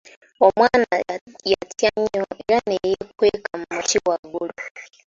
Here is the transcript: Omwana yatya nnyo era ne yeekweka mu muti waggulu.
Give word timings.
Omwana 0.45 0.91
yatya 1.51 1.89
nnyo 1.99 2.23
era 2.43 2.57
ne 2.67 2.75
yeekweka 2.85 3.51
mu 3.59 3.65
muti 3.73 3.97
waggulu. 4.05 4.53